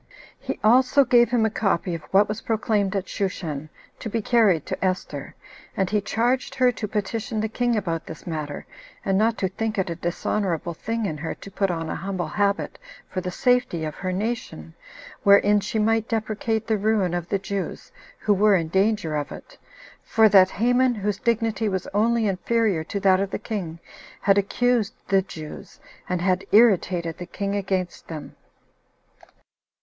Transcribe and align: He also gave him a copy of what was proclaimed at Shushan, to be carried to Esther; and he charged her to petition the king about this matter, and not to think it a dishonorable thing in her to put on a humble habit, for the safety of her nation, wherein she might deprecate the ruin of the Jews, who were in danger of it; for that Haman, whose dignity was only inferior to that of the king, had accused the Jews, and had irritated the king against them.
He 0.39 0.59
also 0.63 1.05
gave 1.05 1.29
him 1.29 1.45
a 1.45 1.51
copy 1.51 1.93
of 1.93 2.01
what 2.05 2.27
was 2.27 2.41
proclaimed 2.41 2.95
at 2.95 3.07
Shushan, 3.07 3.69
to 3.99 4.09
be 4.09 4.19
carried 4.19 4.65
to 4.65 4.83
Esther; 4.83 5.35
and 5.77 5.91
he 5.91 6.01
charged 6.01 6.55
her 6.55 6.71
to 6.71 6.87
petition 6.87 7.39
the 7.39 7.47
king 7.47 7.75
about 7.75 8.07
this 8.07 8.25
matter, 8.25 8.65
and 9.05 9.15
not 9.15 9.37
to 9.37 9.47
think 9.47 9.77
it 9.77 9.91
a 9.91 9.95
dishonorable 9.95 10.73
thing 10.73 11.05
in 11.05 11.19
her 11.19 11.35
to 11.35 11.51
put 11.51 11.69
on 11.69 11.87
a 11.87 11.95
humble 11.95 12.29
habit, 12.29 12.79
for 13.11 13.21
the 13.21 13.29
safety 13.29 13.85
of 13.85 13.93
her 13.93 14.11
nation, 14.11 14.73
wherein 15.21 15.59
she 15.59 15.77
might 15.77 16.09
deprecate 16.09 16.65
the 16.65 16.79
ruin 16.79 17.13
of 17.13 17.29
the 17.29 17.37
Jews, 17.37 17.91
who 18.21 18.33
were 18.33 18.55
in 18.55 18.69
danger 18.69 19.15
of 19.15 19.31
it; 19.31 19.55
for 20.01 20.27
that 20.29 20.49
Haman, 20.49 20.95
whose 20.95 21.19
dignity 21.19 21.69
was 21.69 21.85
only 21.93 22.25
inferior 22.25 22.83
to 22.85 22.99
that 23.01 23.19
of 23.19 23.29
the 23.29 23.37
king, 23.37 23.77
had 24.21 24.39
accused 24.39 24.95
the 25.09 25.21
Jews, 25.21 25.79
and 26.09 26.23
had 26.23 26.43
irritated 26.51 27.19
the 27.19 27.27
king 27.27 27.53
against 27.55 28.07
them. 28.07 28.35